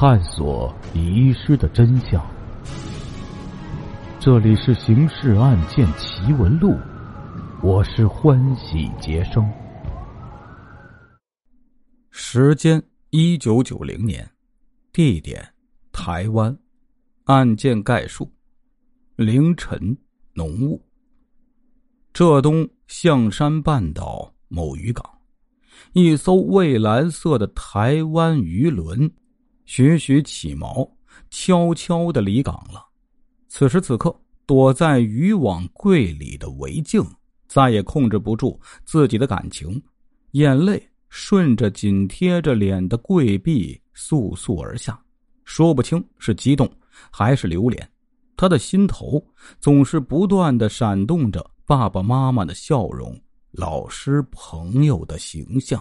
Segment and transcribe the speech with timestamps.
[0.00, 2.24] 探索遗失的真相。
[4.18, 6.70] 这里是《刑事案件奇闻录》，
[7.62, 9.46] 我是欢喜杰生。
[12.10, 14.26] 时间：一九九零年，
[14.90, 15.46] 地点：
[15.92, 16.56] 台湾，
[17.24, 18.32] 案件概述：
[19.16, 19.98] 凌晨，
[20.32, 20.82] 浓雾。
[22.14, 25.04] 浙东象山半岛某渔港，
[25.92, 29.12] 一艘蔚蓝色的台湾渔轮，
[29.72, 30.90] 徐徐起锚，
[31.30, 32.84] 悄悄的离港了。
[33.46, 34.12] 此时此刻，
[34.44, 37.00] 躲在渔网柜里的韦静
[37.46, 39.80] 再也控制不住自己的感情，
[40.32, 45.00] 眼泪顺着紧贴着脸的柜壁簌簌而下，
[45.44, 46.68] 说不清是激动
[47.08, 47.88] 还是留恋。
[48.36, 49.24] 他的心头
[49.60, 51.48] 总是不断的闪动着。
[51.64, 53.16] 爸爸妈妈的笑容，
[53.52, 55.80] 老师朋友的形象。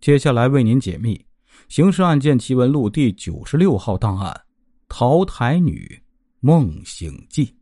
[0.00, 1.14] 接下来为您解密
[1.68, 4.38] 《刑事案件奇闻录》第九十六号档案：
[4.88, 6.02] 桃台女
[6.40, 7.54] 梦醒记。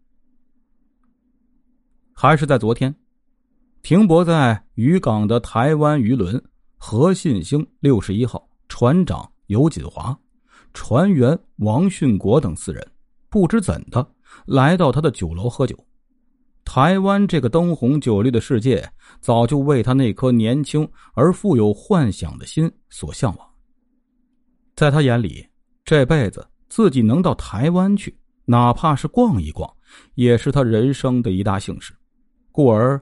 [2.12, 2.94] 还是在昨天，
[3.82, 6.42] 停泊在渔港的台湾渔轮
[6.76, 10.18] “何信兴六十一号”船长尤锦华、
[10.74, 12.86] 船员王训国等四人，
[13.28, 14.06] 不知怎的
[14.46, 15.76] 来到他的酒楼喝酒。
[16.62, 18.88] 台湾这个灯红酒绿的世界，
[19.20, 23.49] 早就为他那颗年轻而富有幻想的心所向往。
[24.80, 25.46] 在他眼里，
[25.84, 29.70] 这辈子自己能到台湾去，哪怕是逛一逛，
[30.14, 31.92] 也是他人生的一大幸事。
[32.50, 32.98] 故而，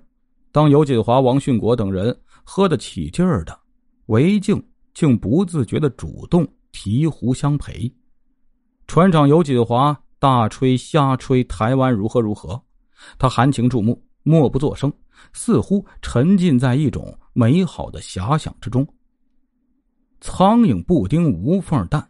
[0.50, 3.56] 当尤锦华、王训国等人喝得起劲儿的，
[4.06, 4.60] 韦静
[4.92, 7.88] 竟不自觉的主动提壶相陪。
[8.88, 12.60] 船长尤锦华大吹瞎吹台湾如何如何。
[13.20, 14.92] 他含情注目，默不作声，
[15.32, 18.84] 似乎沉浸在一种美好的遐想之中。
[20.20, 22.08] 苍蝇不叮无缝蛋。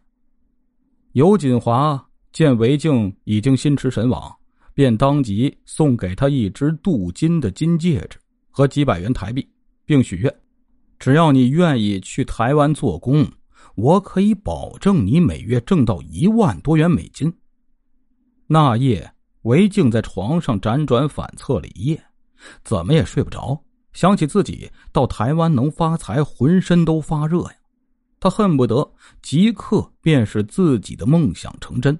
[1.13, 4.35] 尤锦华见韦静已经心驰神往，
[4.73, 8.19] 便当即送给他一只镀金的金戒指
[8.49, 9.47] 和几百元台币，
[9.85, 10.33] 并许愿：
[10.97, 13.25] 只要你愿意去台湾做工，
[13.75, 17.33] 我可以保证你每月挣到一万多元美金。
[18.47, 19.11] 那夜。
[19.43, 22.03] 韦静在床上辗转反侧了一夜，
[22.65, 23.57] 怎么也睡不着。
[23.93, 27.53] 想起自己到台湾能发财，浑身都发热呀。
[28.19, 28.91] 他恨不得
[29.21, 31.97] 即刻便是自己的梦想成真。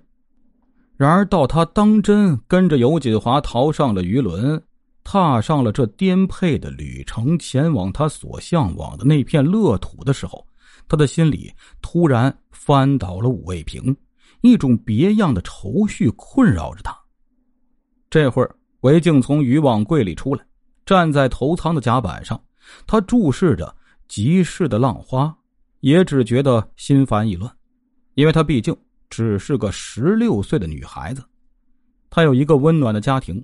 [0.97, 4.61] 然而，到他当真跟着尤锦华逃上了渔轮，
[5.03, 10.45] 踏上了这颠沛的旅程，前往他所向往的那片乐土的时候，
[10.89, 13.95] 他的心里突然翻倒了五味瓶，
[14.41, 16.93] 一种别样的愁绪困扰着他。
[18.09, 20.45] 这会儿，韦静从渔网柜里出来，
[20.85, 22.39] 站在头舱的甲板上，
[22.85, 23.73] 他注视着
[24.09, 25.33] 集市的浪花，
[25.79, 27.51] 也只觉得心烦意乱，
[28.13, 28.75] 因为她毕竟
[29.09, 31.23] 只是个十六岁的女孩子。
[32.09, 33.43] 她有一个温暖的家庭，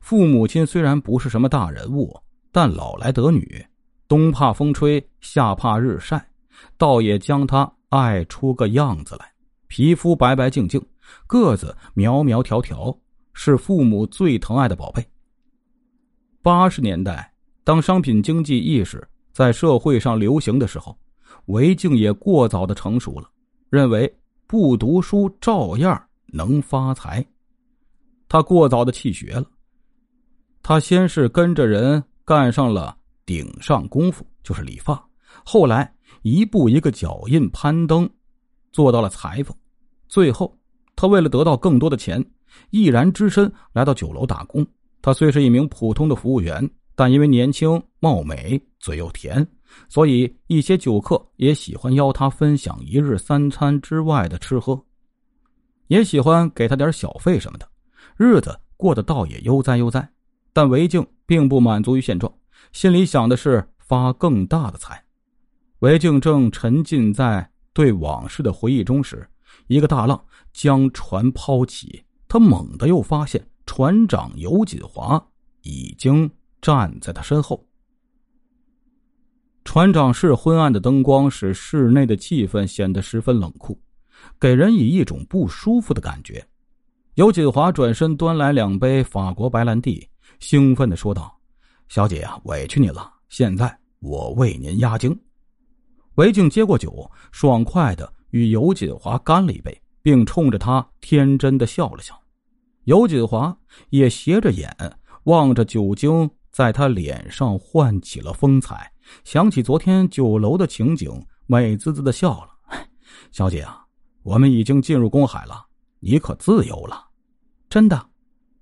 [0.00, 2.14] 父母亲虽然不是什么大人物，
[2.52, 3.64] 但老来得女，
[4.08, 6.26] 冬怕风吹，夏怕日晒，
[6.76, 9.32] 倒也将她爱出个样子来。
[9.68, 10.80] 皮肤白白净净，
[11.26, 12.96] 个子苗苗条条。
[13.38, 15.06] 是父母最疼爱的宝贝。
[16.40, 17.30] 八十年代，
[17.64, 20.98] 当商品经济意识在社会上流行的时候，
[21.46, 23.28] 韦静也过早的成熟了，
[23.70, 24.12] 认为
[24.46, 27.24] 不读书照样能发财。
[28.28, 29.46] 他过早的弃学了。
[30.62, 35.02] 他先是跟着人干上了顶上功夫，就是理发，
[35.44, 35.92] 后来
[36.22, 38.08] 一步一个脚印攀登，
[38.72, 39.56] 做到了裁缝，
[40.08, 40.56] 最后
[40.96, 42.24] 他为了得到更多的钱。
[42.70, 44.66] 毅然只身来到酒楼打工。
[45.02, 49.46] 他虽是一名普通的服务员，但因为年轻貌美、嘴又甜，
[49.88, 54.82] 所以一些酒客也喜欢邀他分享一日三餐之外的吃喝，
[55.86, 57.68] 也喜欢给他点小费什么的，
[58.16, 60.08] 日子过得倒也悠哉悠哉。
[60.52, 62.32] 但韦静并不满足于现状，
[62.72, 65.04] 心里想的是发更大的财。
[65.80, 69.28] 韦静正沉浸在对往事的回忆中时，
[69.66, 72.02] 一个大浪将船抛起。
[72.26, 75.22] 他猛地又发现船长尤锦华
[75.62, 76.28] 已经
[76.66, 77.64] 站在他身后。
[79.64, 83.80] 船长室昏暗的灯光使室内的气氛显得十分冷酷，
[84.40, 86.44] 给人以一种不舒服的感觉。
[87.14, 90.08] 尤锦华转身端来两杯法国白兰地，
[90.40, 91.38] 兴奋的说道
[91.86, 95.16] ：“小姐啊，委屈你了，现在我为您压惊。”
[96.16, 99.80] 韦静接过酒，爽快的与尤锦华干了一杯。
[100.02, 102.16] 并冲着他天真的笑了笑，
[102.84, 103.58] 尤锦华
[103.90, 104.72] 也斜着眼
[105.24, 108.90] 望着酒精在他脸上唤起了风采，
[109.24, 112.48] 想起昨天酒楼的情景，美滋滋的笑了。
[113.30, 113.84] 小姐啊，
[114.22, 115.66] 我们已经进入公海了，
[116.00, 117.08] 你可自由了。
[117.68, 118.06] 真的？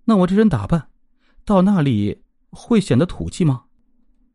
[0.05, 0.89] 那我这身打扮，
[1.45, 2.21] 到那里
[2.51, 3.63] 会显得土气吗？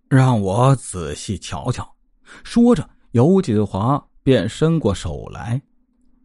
[0.08, 1.86] 让我仔细瞧瞧。
[2.46, 5.62] 说着，尤锦华便伸过手来。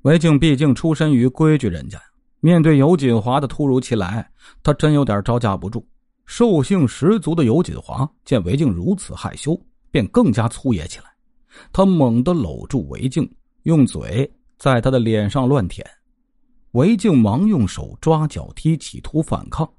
[0.03, 2.01] 韦静毕竟出身于规矩人家，
[2.39, 4.31] 面对尤锦华的突如其来，
[4.63, 5.85] 他真有点招架不住。
[6.26, 9.61] 兽性十足的尤锦华见韦静如此害羞，
[9.91, 11.05] 便更加粗野起来。
[11.73, 13.31] 他猛地搂住韦静，
[13.65, 15.87] 用嘴在他的脸上乱舔。
[16.73, 19.71] 韦静忙用手抓脚踢，企图反抗。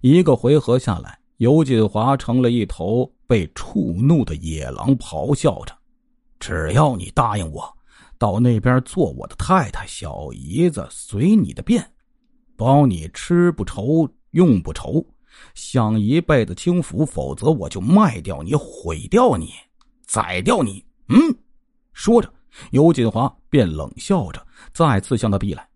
[0.00, 5.76] 一个回合下来，尤锦华成了一头被触怒的野狼，咆哮着
[6.40, 7.62] ：“只要你答应我，
[8.18, 11.88] 到那边做我的太太、小姨子，随你的便，
[12.56, 15.06] 包你吃不愁，用不愁。”
[15.54, 19.50] 享一辈子清福，否则我就卖掉你，毁掉你，
[20.06, 20.84] 宰掉你。
[21.08, 21.16] 嗯，
[21.92, 22.32] 说着，
[22.70, 25.68] 尤锦华便冷笑着，再次向他逼来。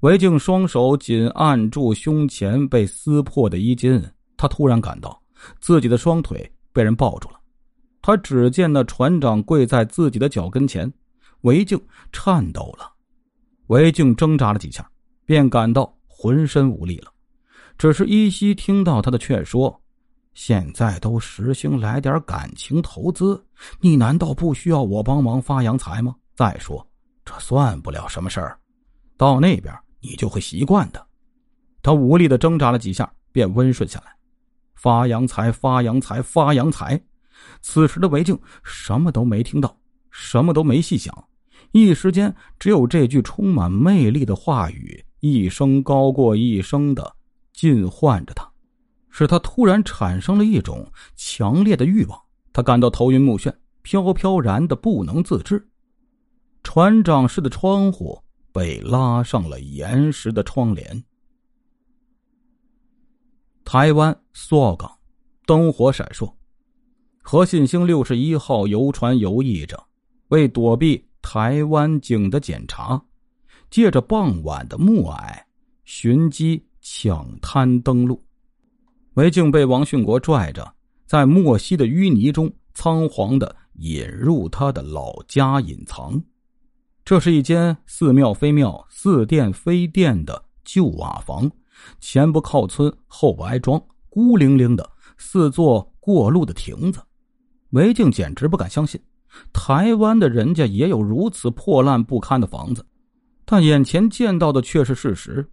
[0.00, 4.00] 韦静双手紧按住胸前被撕破的衣襟，
[4.36, 5.20] 他突然感到
[5.60, 7.40] 自己的双腿被人抱住了。
[8.00, 10.90] 他只见那船长跪在自己的脚跟前，
[11.40, 11.78] 韦静
[12.12, 12.92] 颤抖了。
[13.66, 14.88] 韦静挣扎了几下，
[15.26, 17.12] 便感到浑身无力了。
[17.78, 19.80] 只是依稀听到他的劝说
[20.34, 23.40] ：“现在都实行来点感情投资，
[23.80, 26.16] 你难道不需要我帮忙发洋财吗？
[26.34, 26.84] 再说，
[27.24, 28.58] 这算不了什么事儿，
[29.16, 31.06] 到那边你就会习惯的。”
[31.80, 34.12] 他无力的挣扎了几下，便温顺下来。
[34.74, 37.00] 发洋财，发洋财，发洋财。
[37.62, 39.76] 此时的韦静什么都没听到，
[40.10, 41.28] 什么都没细想，
[41.70, 47.14] 一时间只有这句充满魅力的话语，一声高过一声的。
[47.58, 48.48] 尽唤着他，
[49.10, 52.16] 使他突然产生了一种强烈的欲望。
[52.52, 53.52] 他感到头晕目眩，
[53.82, 55.68] 飘飘然的不能自制。
[56.62, 58.22] 船长室的窗户
[58.52, 61.02] 被拉上了严实的窗帘。
[63.64, 64.96] 台湾苏澳港，
[65.44, 66.32] 灯火闪烁，
[67.24, 69.84] 何信兴六十一号游船游弋着，
[70.28, 73.02] 为躲避台湾警的检查，
[73.68, 75.42] 借着傍晚的暮霭
[75.84, 76.64] 寻机。
[76.90, 78.18] 抢滩登陆，
[79.12, 80.74] 韦静被王训国拽着，
[81.04, 86.20] 在莫西的淤泥中仓皇的引入他的老家隐藏。
[87.04, 91.48] 这是一间似庙非庙、似殿非殿的旧瓦房，
[92.00, 97.00] 前不靠村，后不挨庄，孤零零的，似座过路的亭子。
[97.70, 98.98] 韦静简直不敢相信，
[99.52, 102.84] 台湾的人家也有如此破烂不堪的房子，
[103.44, 105.46] 但眼前见到的却是事实。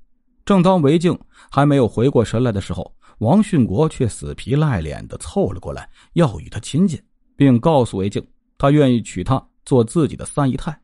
[0.45, 1.17] 正当韦静
[1.49, 7.01] 还没有回过神来的时候，王训国却死皮赖脸的凑了过来，要与他亲近，
[7.35, 8.25] 并告诉韦静，
[8.57, 10.79] 他愿意娶她做自己的三姨太。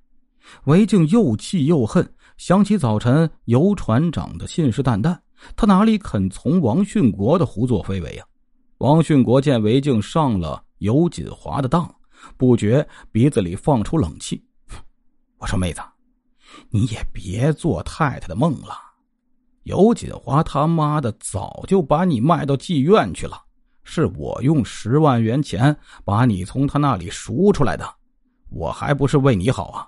[0.63, 5.15] 韦静又气又恨，想起早晨游船长的信誓旦旦，
[5.55, 8.23] 他哪里肯从王训国的胡作非为呀？
[8.79, 11.87] 王训国见韦静上了尤锦华的当，
[12.35, 14.43] 不觉鼻子里放出冷气。
[15.37, 15.81] 我说妹子，
[16.71, 18.90] 你也别做太太的梦了。
[19.63, 23.39] 尤锦华他妈的早就把你卖到妓院去了，
[23.83, 27.85] 是我用十万元钱把你从他那里赎出来的，
[28.49, 29.87] 我还不是为你好啊！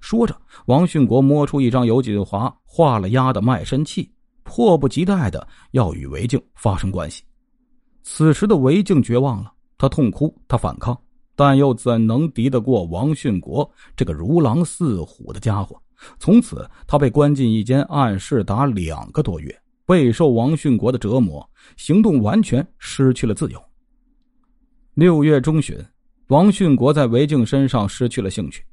[0.00, 0.36] 说着，
[0.66, 4.10] 王训国摸出一张尤锦华画了押的卖身契，
[4.42, 7.22] 迫不及待的要与韦静发生关系。
[8.02, 11.00] 此时的韦静绝望了，他痛哭，他反抗，
[11.36, 15.80] 但又怎能敌得过王训国这个如狼似虎的家伙？
[16.18, 19.56] 从此，他被关进一间暗室达两个多月，
[19.86, 23.62] 备受王训国的折磨，行动完全失去了自由。
[24.94, 25.78] 六月中旬，
[26.28, 28.64] 王训国在韦静身上失去了兴趣，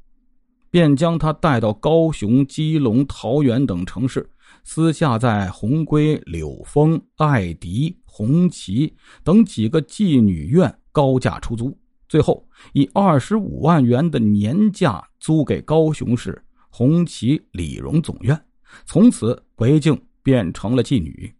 [0.69, 4.29] 便将他带到高雄、基隆、桃园等城市，
[4.63, 8.93] 私下在红龟、柳峰、爱迪、红旗
[9.23, 16.43] 等几个妓女院高价出租，最后以二十五万元的年价租给高雄市。
[16.69, 18.39] 红旗李荣总院，
[18.85, 21.33] 从此韦静变成了妓女。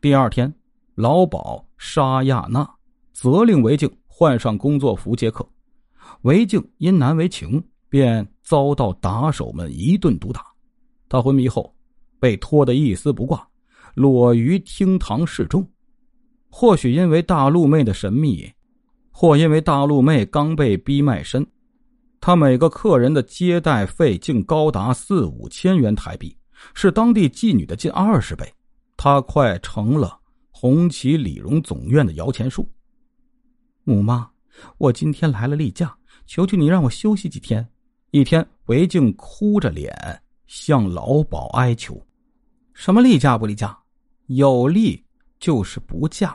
[0.00, 0.54] 第二天，
[0.94, 2.68] 老鸨沙亚娜
[3.12, 5.46] 责令韦静换上工作服接客，
[6.22, 10.44] 韦静因难为情，便遭到打手们一顿毒打。
[11.08, 11.74] 他昏迷后，
[12.18, 13.46] 被拖得一丝不挂，
[13.94, 15.68] 裸于厅堂示众。
[16.48, 18.52] 或许因为大陆妹的神秘，
[19.10, 21.44] 或因为大陆妹刚被逼卖身。
[22.26, 26.34] 他每个客人的接待费竟高达四五千元台币，
[26.72, 28.50] 是当地妓女的近二十倍。
[28.96, 30.18] 他快成了
[30.50, 32.66] 红旗李荣总院的摇钱树。
[33.82, 34.26] 母妈，
[34.78, 37.68] 我今天来了例假，求求你让我休息几天。
[38.10, 39.94] 一天，韦静哭着脸
[40.46, 42.02] 向老鸨哀求
[42.72, 43.78] ：“什么例假不例假？
[44.28, 45.04] 有例
[45.38, 46.34] 就是不嫁。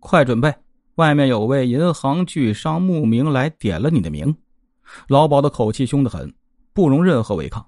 [0.00, 0.54] 快准备，
[0.94, 4.34] 外面有位银行巨商慕名来点了你的名。”
[5.08, 6.32] 老鸨的口气凶得很，
[6.72, 7.66] 不容任何违抗。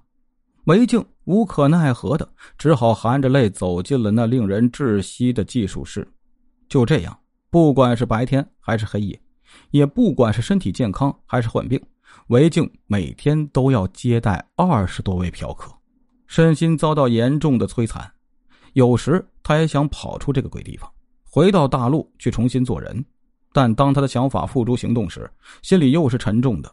[0.65, 6.07] 韦静无可奈何的，只好含着泪走进了那令人窒息的技术室。
[6.67, 9.19] 就这样，不管是白天还是黑夜，
[9.71, 11.81] 也不管是身体健康还是患病，
[12.27, 15.71] 韦静每天都要接待二十多位嫖客，
[16.27, 18.11] 身心遭到严重的摧残。
[18.73, 20.87] 有时他也想跑出这个鬼地方，
[21.23, 23.03] 回到大陆去重新做人，
[23.51, 25.27] 但当他的想法付诸行动时，
[25.63, 26.71] 心里又是沉重的。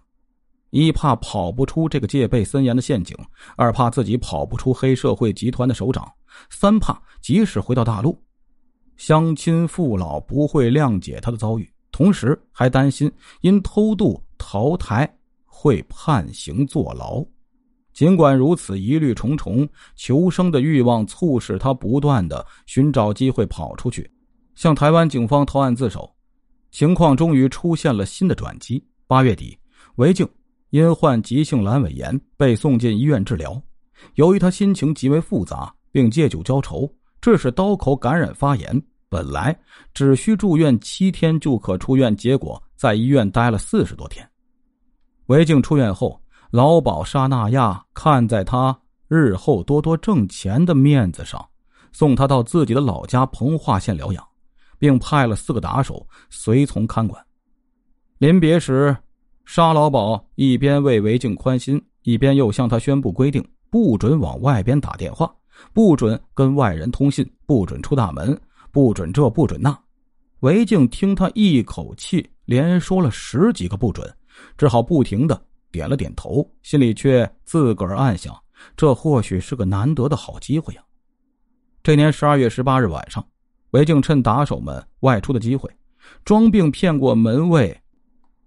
[0.71, 3.17] 一怕跑不出这个戒备森严的陷阱，
[3.57, 6.07] 二怕自己跑不出黑社会集团的手掌，
[6.51, 8.21] 三怕即使回到大陆，
[8.97, 15.11] 乡亲父老不会谅解他的遭遇，同时还担心因偷渡逃台
[15.45, 17.25] 会判刑坐牢。
[17.93, 24.11] 尽管如此，疑虑重重，求生的欲望促使他不断的寻找机会跑出去，
[24.55, 26.15] 向台湾警方投案自首。
[26.71, 28.85] 情况终于出现了新的转机。
[29.07, 29.59] 八月底，
[29.95, 30.29] 韦静。
[30.77, 33.59] 因患急性阑尾炎被送进医院治疗，
[34.17, 36.87] 由于他心情极为复杂，并借酒浇愁，
[37.23, 38.83] 致使刀口感染发炎。
[39.09, 39.59] 本来
[39.95, 44.29] 只需住院七天就可出院，结果在医院待了四十多天。
[45.29, 48.79] 韦静出院后，老鸨沙那亚看在他
[49.09, 51.43] 日后多多挣钱的面子上，
[51.91, 54.23] 送他到自己的老家蓬化县疗养，
[54.79, 57.25] 并派了四个打手随从看管。
[58.19, 58.95] 临别时。
[59.47, 65.33] 沙老鸨一边为韦静宽心，一边又向他宣布规定：不准往外边打电话，
[65.73, 68.39] 不准跟外人通信，不准出大门，
[68.73, 69.79] 不准这，不准那。
[70.41, 74.13] 韦静听他一口气连说了十几个不准，
[74.59, 78.37] 只好不停的点了点头，心里却自个儿暗想：
[78.77, 80.83] 这或许是个难得的好机会呀。
[81.85, 83.25] 这年十二月十八日晚上，
[83.71, 85.71] 韦静趁打手们外出的机会，
[86.25, 87.81] 装病骗过门卫。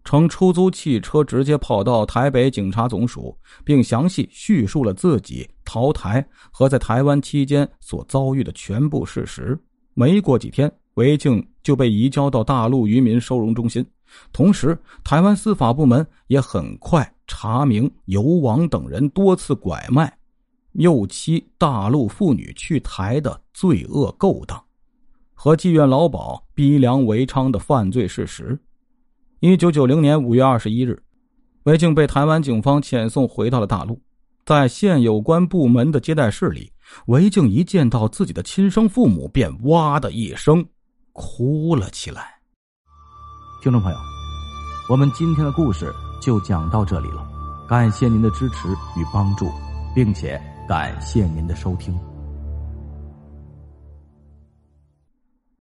[0.09, 9.55] 乘出租汽车直接跑到台北警察总署，并详细叙述了自己逃台和在台湾期间所遭遇的全部事实。
[9.93, 13.85] 没过几天，韦静就被移交到大陆渔民收容中心。
[14.33, 20.17] 同时，台湾司法部门也很快查明游王等人多次拐卖、
[20.71, 24.59] 诱欺大陆妇女去台的罪恶勾当，
[25.35, 28.59] 和妓院老鸨逼良为娼的犯罪事实。
[29.41, 31.01] 一九九零年五月二十一日，
[31.63, 33.97] 韦静被台湾警方遣送回到了大陆。
[34.45, 36.69] 在县有关部门的接待室里，
[37.05, 40.65] 韦静一见到自己的亲生父母，便哇的一声
[41.13, 42.23] 哭了起来。
[43.63, 43.97] 听众朋友，
[44.89, 45.89] 我们今天的故事
[46.21, 47.25] 就讲到这里了，
[47.69, 48.67] 感谢您的支持
[48.97, 49.49] 与帮助，
[49.95, 51.97] 并且感谢您的收听。